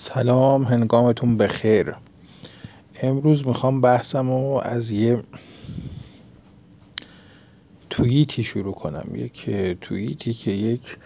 [0.00, 1.94] سلام هنگامتون بخیر.
[3.02, 5.22] امروز می‌خوام بحثم رو از یه
[7.90, 9.08] توییتی شروع کنم.
[9.14, 9.50] یک
[9.80, 10.96] توییتی که یک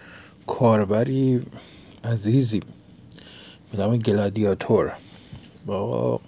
[0.47, 1.41] کاربری
[2.03, 2.59] عزیزی
[3.71, 4.91] به نام گلادیاتور.
[5.65, 6.19] با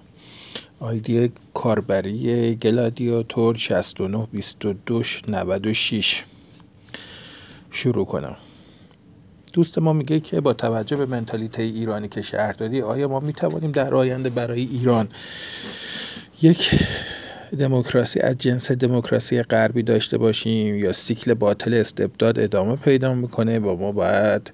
[0.80, 6.24] آیدی کاربری گلادیاتور 69 22 96
[7.72, 8.36] شروع کنم.
[9.56, 13.72] دوست ما میگه که با توجه به منتالیته ایرانی که شهر دادی آیا ما می‌توانیم
[13.72, 15.08] در آینده برای ایران
[16.42, 16.80] یک
[17.60, 23.78] دموکراسی از جنس دموکراسی غربی داشته باشیم یا سیکل باطل استبداد ادامه پیدا می‌کنه و
[23.78, 24.52] ما باید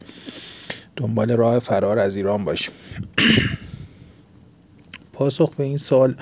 [0.96, 2.74] دنبال راه فرار از ایران باشیم؟
[5.14, 6.16] پاسخ به این سال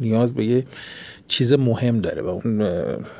[0.00, 0.64] نیاز به یه
[1.30, 2.62] چیز مهم داره و اون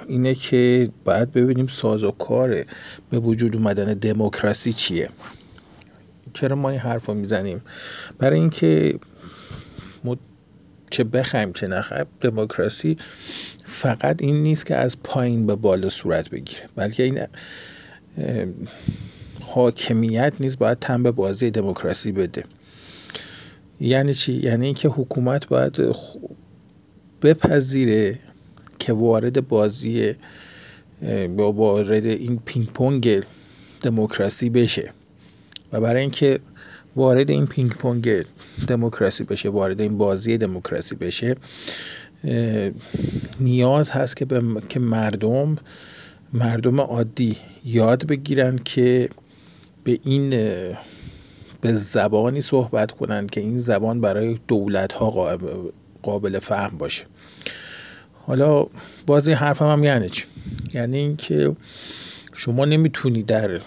[0.08, 2.64] اینه که باید ببینیم ساز و کار
[3.10, 5.08] به وجود اومدن دموکراسی چیه.
[6.34, 7.60] چرا ما این حرف رو می‌زنیم؟
[8.18, 8.98] برای اینکه
[10.90, 12.98] چه بخوایم چه نخوایم دموکراسی
[13.64, 17.20] فقط این نیست که از پایین به بالا صورت بگیره بلکه این
[19.40, 22.44] حاکمیت نیست باید تن به بازی دموکراسی بده.
[23.80, 25.76] یعنی چی؟ یعنی اینکه حکومت باید
[27.22, 28.18] بپذیره
[28.78, 30.14] که وارد بازی
[31.36, 33.22] با وارد این پینگ پونگ
[33.82, 34.92] دموکراسی بشه.
[35.72, 36.40] و برای اینکه
[36.96, 38.24] وارد این پینگ پونگ
[38.68, 41.36] دموکراسی بشه وارد این بازی دموکراسی بشه
[43.40, 44.42] نیاز هست که, به...
[44.68, 45.56] که مردم
[46.32, 49.10] مردم عادی یاد بگیرن که
[49.84, 50.30] به این
[51.60, 55.38] به زبانی صحبت کنن که این زبان برای دولت ها
[56.02, 57.04] قابل فهم باشه.
[58.30, 58.66] حالا
[59.06, 60.24] باز این حرفم هم یعنی چی؟
[60.74, 61.56] یعنی اینکه
[62.34, 63.60] شما نمی‌تونی در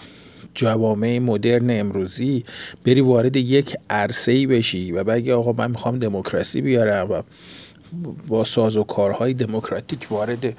[0.54, 2.44] جوامع مدرن امروزی
[2.84, 7.22] بری وارد یک عرصه ای بشی و بگی آقا من می‌خوام دموکراسی بیارم و
[8.28, 10.56] با ساز و کارهای دموکراتیک وارد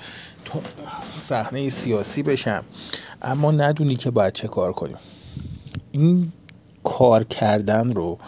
[1.13, 2.63] صحنه سیاسی بشم.
[3.21, 4.97] اما ندونی که باید چه کار کنیم.
[5.91, 6.31] این
[6.83, 8.19] کار کردن رو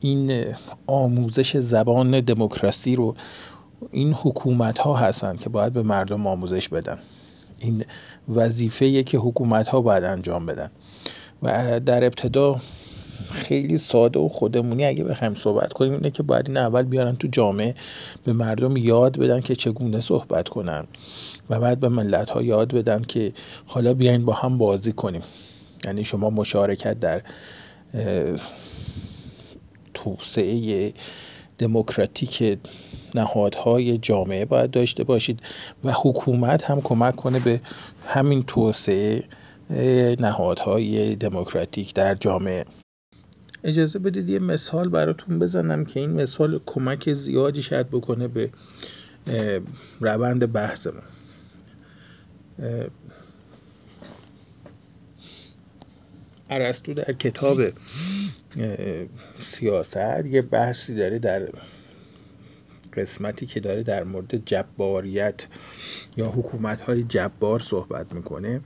[0.00, 0.44] این
[0.86, 3.14] آموزش زبان دموکراسی رو
[3.92, 6.98] این حکومت ها هستن که باید به مردم آموزش بدن.
[7.58, 7.84] این
[8.28, 10.70] وظیفه که حکومت ها باید انجام بدن.
[11.42, 12.60] و در ابتدا
[13.32, 17.28] خیلی ساده و خودمونی اگه بخوایم صحبت کنیم اینه که باید این اول بیارن تو
[17.28, 17.74] جامعه
[18.24, 20.84] به مردم یاد بدن که چگونه صحبت کنن
[21.50, 23.32] و بعد به ملت ها یاد بدن که
[23.66, 25.22] حالا بیاین با هم بازی کنیم.
[25.84, 27.22] یعنی شما مشارکت در
[29.94, 30.92] توسعه
[31.58, 32.58] دموکراتیک
[33.14, 35.40] نهادهای جامعه باید داشته باشید
[35.84, 37.60] و حکومت هم کمک کنه به
[38.06, 39.24] همین توسعه
[40.20, 42.64] نهادهای دموکراتیک در جامعه.
[43.64, 48.50] اجازه بدید یه مثال براتون بزنم که این مثال کمک زیادی شاید بکنه به
[50.00, 51.02] روند بحثمون.
[56.50, 57.56] ارسطو در کتاب
[59.38, 61.48] سیاست یه بحثی داره در
[62.96, 65.46] قسمتی که داره در مورد جباریت
[66.16, 68.60] یا حکومت های جبار صحبت می‌کنه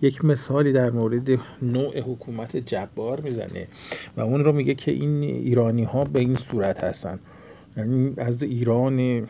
[0.00, 1.28] یک مثالی در مورد
[1.62, 3.68] نوع حکومت جبار می‌زنه
[4.16, 7.18] و اون رو میگه که این ایرانی ها به این صورت هستن.
[7.76, 9.26] یعنی از ایران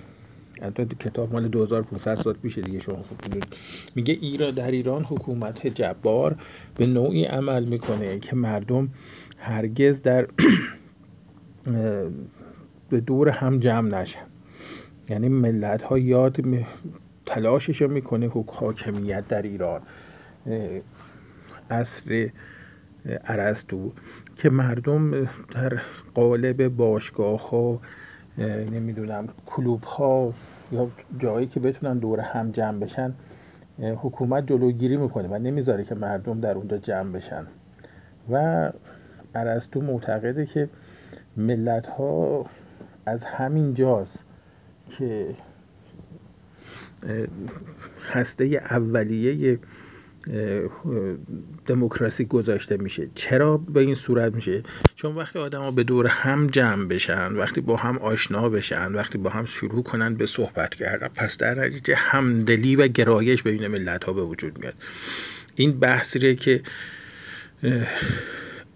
[0.62, 3.18] البته کتاب مال 2500 سال پیشه دیگه شما خوب
[3.94, 6.36] میگه ایران در ایران حکومت جبار
[6.76, 8.88] به نوعی عمل می‌کنه که مردم
[9.38, 10.26] هرگز در
[12.90, 14.26] به دور هم جمع نشن.
[15.08, 16.36] یعنی ملت ها یاد
[17.26, 19.80] تلاشش رو می‌کنه حاکمیت در ایران.
[21.70, 22.30] اصر
[23.06, 23.92] ارسطو
[24.36, 25.80] که مردم در
[26.14, 27.80] قالب باشگاه ها
[28.72, 30.34] نمی‌دونم کلوب ها
[30.72, 30.88] یا
[31.18, 33.14] جایی که بتونن دور هم جمع بشن
[33.78, 37.46] حکومت جلوگیری می‌کنه و نمی‌ذاره که مردم در اونجا جمع بشن.
[38.30, 38.72] و
[39.34, 40.68] ارسطو معتقده که
[41.36, 42.46] ملت ها
[43.06, 44.23] از همین جاست
[44.98, 45.36] که
[48.12, 49.58] هسته اولیه
[51.66, 53.08] دموکراسی گذاشته میشه.
[53.14, 54.62] چرا به این صورت میشه؟
[54.94, 59.30] چون وقتی آدما به دور هم جمع بشن وقتی با هم آشنا بشن وقتی با
[59.30, 64.12] هم شروع کنن به صحبت کردن پس در نتیجه همدلی و گرایش بین ملت ها
[64.12, 64.74] به وجود میاد.
[65.54, 66.62] این بحثیه که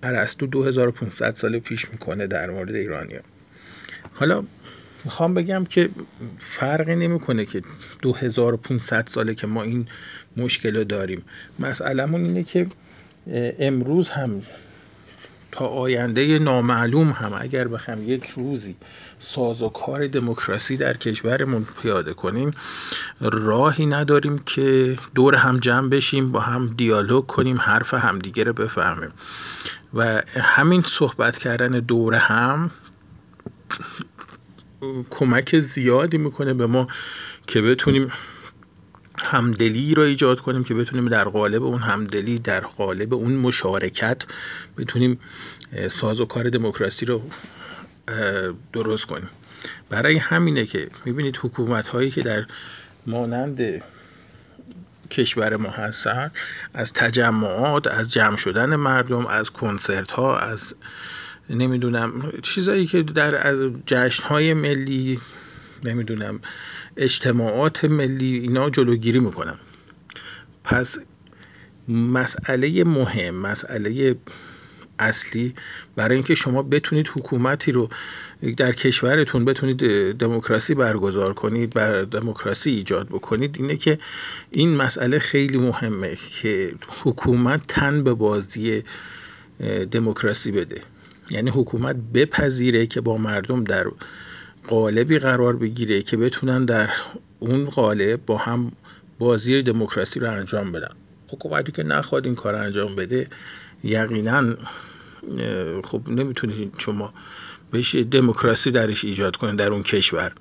[0.03, 3.21] ارسطو 2500 سال پیش می‌کنه در مورد ایرانیا.
[4.13, 4.45] حالا
[5.09, 5.91] می‌خوام بگم که
[6.59, 7.63] فرقی نمی‌کنه که
[8.03, 9.89] 2500 ساله که ما این
[10.37, 11.23] مشکل رو داریم.
[11.59, 12.67] مسئلهمون اینه که
[13.59, 14.43] امروز هم
[15.53, 18.77] تا آینده نامعلوم هم اگر بخوام یک روزی
[19.19, 22.51] سازوکار دموکراسی در کشورمون پیاده کنیم
[23.21, 29.13] راهی نداریم که دور هم جمع بشیم با هم دیالوگ کنیم حرف همدیگه رو بفهمیم.
[29.95, 32.71] و همین صحبت کردن دور هم
[35.11, 36.89] کمک زیادی می‌کنه به ما
[37.47, 38.13] که بتونیم
[39.25, 44.23] همدلی را ایجاد کنیم که بتونیم در قالب اون همدلی در قالب اون مشارکت
[44.79, 45.21] بتونیم
[45.91, 47.23] ساز و کار دموکراسی رو
[48.73, 49.31] درست کنیم.
[49.91, 52.47] برای همینه که می‌بینید حکومت هایی که در
[53.07, 53.83] مانند
[55.11, 56.31] کشور ما هستن
[56.75, 60.75] از تجمعات از جمع شدن مردم از کنسرت ها از
[61.51, 65.21] نمی‌دونم چیزایی که در از جشن های ملی
[65.85, 66.41] نمی‌دونم
[66.97, 69.59] اجتماعات ملی اینا جلوگیری می‌کنم.
[70.65, 70.99] پس
[71.89, 74.17] مسئله مهم مسئله
[74.99, 75.55] اصلی
[75.97, 77.89] برای اینکه شما بتونید حکومتی رو
[78.57, 79.79] در کشورتون بتونید
[80.13, 83.99] دموکراسی برگزار کنید بر دموکراسی ایجاد بکنید اینه که
[84.51, 86.75] این مسئله خیلی مهمه که
[87.05, 88.83] حکومت تن به بازی
[89.91, 90.81] دموکراسی بده.
[91.31, 93.87] یعنی حکومت بپذیره که با مردم در
[94.67, 96.91] قالبی قرار بگیره که بتونن در
[97.39, 98.73] اون قالب با هم
[99.19, 100.95] بازی دموکراسی رو انجام بدن.
[101.29, 103.29] حکومتی که نخواد این کار انجام بده
[103.85, 104.55] یقینا
[105.85, 107.13] خب نمی‌تونید شما
[107.71, 110.33] بهش دموکراسی درش ایجاد کنید در اون کشور.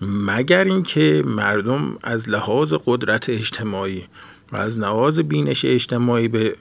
[0.00, 4.04] مگر اینکه مردم از لحاظ قدرت اجتماعی
[4.52, 6.56] و از لحاظ بینش اجتماعی به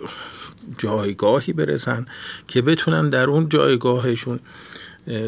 [0.77, 2.05] جایگاهی برسن
[2.47, 4.39] که بتونن در اون جایگاهشون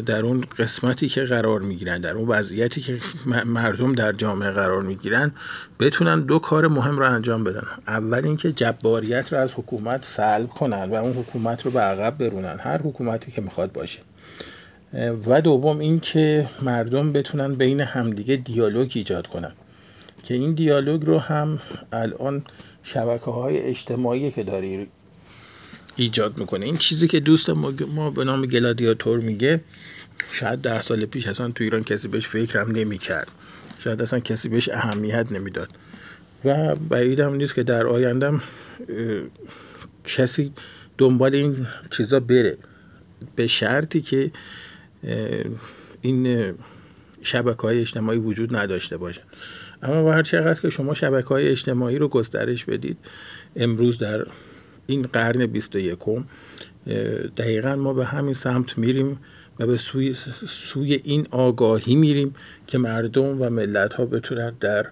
[0.06, 2.98] در اون قسمتی که قرار می‌گیرن در اون وضعیتی که
[3.46, 5.32] مردم در جامعه قرار می‌گیرن
[5.80, 7.66] بتونن دو کار مهم رو انجام بدن.
[7.86, 12.58] اول اینکه جباریت رو از حکومت سلب کنن و اون حکومت رو به عقب برونن
[12.60, 14.00] هر حکومتی که می‌خواد باشه.
[15.26, 19.52] و دوم اینکه مردم بتونن بین همدیگه دیالوگ ایجاد کنن
[20.24, 21.58] که این دیالوگ رو هم
[21.92, 22.44] الان
[22.82, 24.88] شبکه های اجتماعی که داری
[25.96, 26.66] ایجاد می‌کنه.
[26.66, 27.50] این چیزی که دوست
[27.94, 29.60] ما به نام گلادیاتور میگه
[30.32, 33.28] شاید ده سال پیش اصلا تو ایران کسی بهش فکرم نمی‌کرد.
[33.78, 35.68] شاید اصلا کسی بهش اهمیت نمی‌داد.
[36.44, 38.42] و بعیدم نیست که در آیندم
[40.04, 40.52] کسی
[40.98, 42.58] دنبال این چیزا بره.
[43.36, 44.32] به شرطی که
[46.00, 46.54] این
[47.22, 49.22] شبکه های اجتماعی وجود نداشته باشه.
[49.82, 52.98] اما با هر چقدر که شما شبکه های اجتماعی رو گسترش بدید
[53.56, 54.26] امروز در
[54.86, 55.98] این قرن 21
[57.36, 59.18] دقیقا ما به همین سمت میریم
[59.58, 60.16] و به سوی,
[60.48, 62.34] سوی این آگاهی میریم
[62.66, 64.86] که مردم و ملت ها بتونن در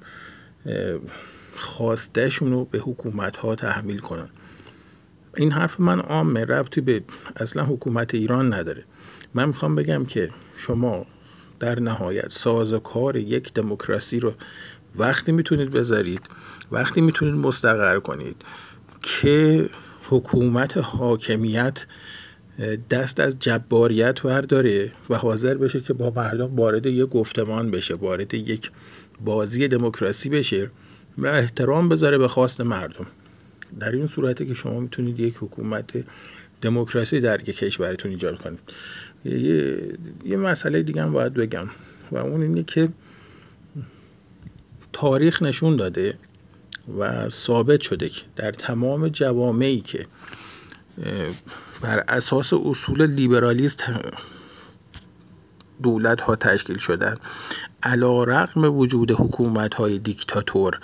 [1.56, 4.28] خواستشون رو به حکومت ها تحمیل کنن.
[5.36, 7.02] این حرف من عامه ربطی به
[7.36, 8.84] اصلا حکومت ایران نداره.
[9.34, 11.06] من می‌خوام بگم که شما
[11.60, 14.34] در نهایت سازوکار یک دموکراسی رو
[14.96, 16.20] وقتی می‌تونید بذارید
[16.72, 18.36] وقتی می‌تونید مستقر کنید
[19.02, 19.68] که
[20.12, 21.86] حکومت حاکمیت
[22.90, 28.34] دست از جباریت برداره و حاضر بشه که با مردم وارد یک گفتمان بشه وارد
[28.34, 28.70] یک
[29.24, 30.70] بازی دموکراسی بشه
[31.18, 33.06] و احترام بذاره به خواست مردم.
[33.80, 36.04] در این صورتی که شما می‌تونید یک حکومت
[36.60, 38.60] دموکراسی در یک کشورتون ایجاد کنید.
[39.24, 39.76] یه,
[40.24, 41.70] یه مسئله دیگه هم باید بگم
[42.10, 42.88] و اون اینه که
[44.92, 46.14] تاریخ نشون داده
[46.98, 50.06] و ثابت شده که در تمام جوامعی که
[51.80, 53.84] بر اساس اصول لیبرالیست
[55.82, 57.16] دولت ها تشکیل شدن
[57.82, 60.80] علا رقم وجود حکومت های دیکتاتور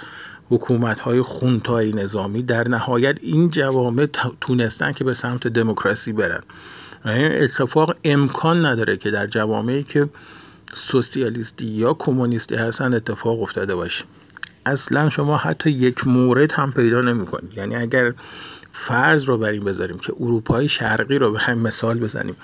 [0.51, 4.07] حکومت های خونتای نظامی در نهایت این جوامع
[4.41, 6.43] تونستن که به سمت دموکراسی برن.
[7.05, 10.09] این اتفاق امکان نداره که در جوامعی که
[10.75, 14.05] سوسیالیستی یا کمونیستی هستن اتفاق افتاده باشه.
[14.69, 17.59] اصلا شما حتی یک مورد هم پیدا نمی‌کنید.
[17.59, 18.15] یعنی اگر
[18.73, 22.37] فرض رو بر این بذاریم که اروپای شرقی رو بخوایم مثال بزنیم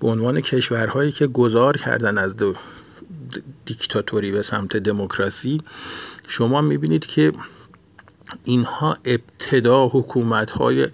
[0.00, 2.54] به عنوان کشورهایی که گذار کردن از دو
[3.66, 5.62] دیکتاتوری به سمت دموکراسی
[6.28, 7.32] شما می‌بینید که
[8.44, 10.88] اینها ابتدا حکومت های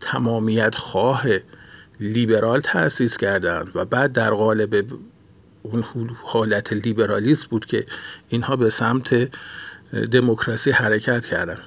[0.00, 1.22] تمامیت خواه
[2.00, 4.84] لیبرال تأسیس کردند و بعد در قالب
[5.62, 5.84] اون
[6.22, 7.86] حالت لیبرالیسم بود که
[8.28, 9.28] اینها به سمت
[9.92, 11.58] دموکراسی حرکت کردن.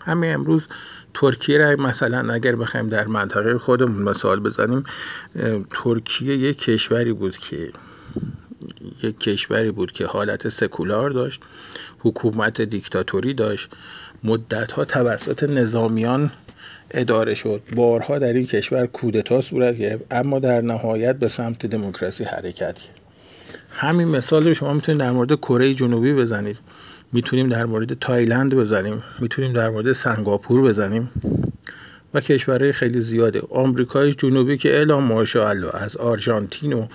[0.00, 0.66] همین امروز
[1.14, 4.84] ترکیه را مثلا اگر بخوایم در منطقه خودمون مثال بزنیم
[5.84, 7.72] ترکیه یک کشوری بود که
[9.02, 11.40] یک کشوری بود که حالت سکولار داشت
[11.98, 13.70] حکومت دیکتاتوری داشت
[14.24, 16.32] مدت ها توسط نظامیان
[16.90, 17.62] اداره شد.
[17.76, 22.98] بارها در این کشور کودتا صورت گرفت اما در نهایت به سمت دموکراسی حرکت کرد.
[23.70, 26.58] همین مثال رو شما می‌تونید در مورد کره جنوبی بزنید.
[27.12, 31.10] می‌تونیم در مورد تایلند بزنیم می‌تونیم در مورد سنگاپور بزنیم
[32.14, 33.42] و کشورهای خیلی زیاده.
[33.50, 36.86] آمریکای جنوبی که اعلام ماشاءالله از آرژانتین و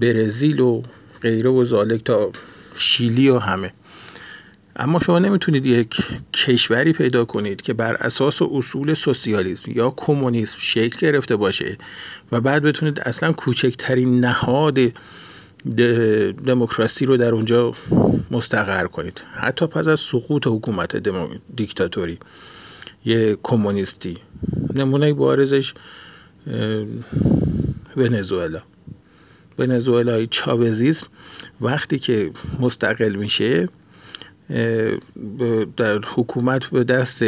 [0.00, 0.82] برزیل و
[1.22, 2.32] غیره و زالک تا
[2.76, 3.72] شیلی و همه.
[4.76, 5.96] اما شما نمی‌تونید یک
[6.34, 11.78] کشوری پیدا کنید که بر اساس اصول سوسیالیسم یا کمونیسم شکل گرفته باشه
[12.32, 14.78] و بعد بتونید اصلا کوچکترین نهاد
[16.46, 17.74] دموکراسی رو در اونجا
[18.30, 19.20] مستقر کنید.
[19.34, 20.96] حتی پس از سقوط حکومت
[21.56, 22.18] دیکتاتوری
[23.04, 24.16] یه کمونیستی
[24.74, 25.74] نمونه بارزش
[27.96, 28.62] ونزوئلا.
[29.58, 31.06] ونزوئلای چاوزیسم
[31.60, 33.68] وقتی که مستقل میشه
[35.76, 37.24] در حکومت به دست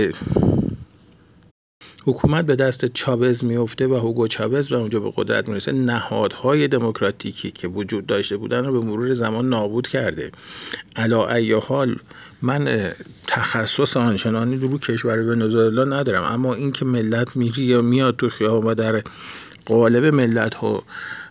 [2.04, 7.50] حکومت به دست چاوز میفته و هوگو چاوز به اونجا به قدرت می‌رسه نهادهای دموکراتیکی
[7.50, 10.30] که وجود داشته بودن رو به مرور زمان نابود کرده.
[10.96, 11.96] علا ای حال
[12.42, 12.92] من
[13.26, 18.74] تخصص آنچنانی رو کشور ونزوئلا ندارم اما اینکه ملت میری یا میاد تو خیابان و
[18.74, 19.02] در
[19.66, 20.82] قالب ملت ها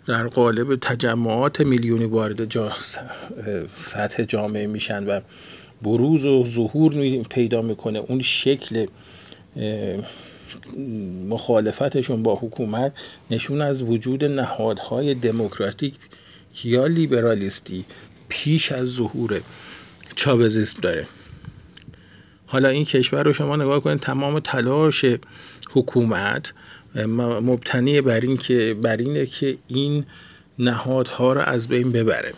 [0.05, 2.71] در قالب تجمعات میلیونی وارد جا
[3.75, 5.21] سطح جامعه میشن و
[5.81, 7.99] بروز و ظهور پیدا می‌کنه.
[7.99, 8.85] اون شکل
[11.29, 12.93] مخالفتشون با حکومت
[13.31, 15.93] نشون از وجود نهادهای دموکراتیک
[16.63, 17.85] یا لیبرالیستی
[18.29, 19.41] پیش از ظهور
[20.15, 21.07] چاوزیسم داره.
[22.45, 25.05] حالا این کشور رو شما نگاه کنید تمام تلاش
[25.71, 26.53] حکومت
[27.41, 30.05] مبتنی بر این که بر اینه که این
[30.59, 32.33] نهادها رو از بین ببره.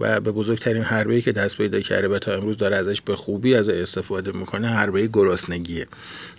[0.00, 3.54] و به بزرگترین حربه که دست پیدا کرده و تا امروز داره ازش به خوبی
[3.54, 5.86] از استفاده می‌کنه حربه گرسنگیه.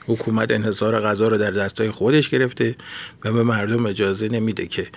[0.06, 2.76] حکومت انحصار غذا رو در دستای خودش گرفته
[3.26, 4.88] و به مردم اجازه نمیده که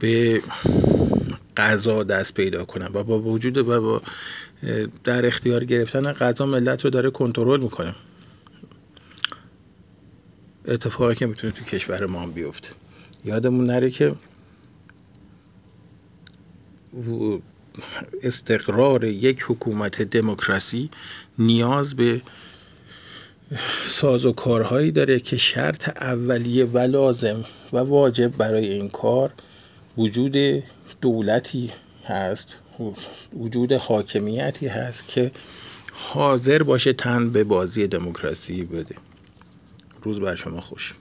[0.00, 0.42] به
[1.56, 2.88] غذا دست پیدا کنن.
[2.94, 4.02] و با وجود و با
[5.04, 7.94] در اختیار گرفتن غذا ملت رو داره کنترل می‌کنه.
[10.68, 12.68] اتفاقی که می‌تونه تو کشور ما بیفته.
[13.24, 14.12] یادمون نره که
[18.22, 20.90] استقرار یک حکومت دموکراسی
[21.38, 22.22] نیاز به
[23.84, 29.32] سازوکارهایی داره که شرط اولیه و لازم و واجب برای این کار
[29.98, 30.36] وجود
[31.00, 31.72] دولتی
[32.04, 32.58] هست
[33.32, 35.32] وجود حاکمیتی هست که
[35.92, 38.94] حاضر باشه تن به بازی دموکراسی بده.
[40.02, 40.94] روز بر شما خوش.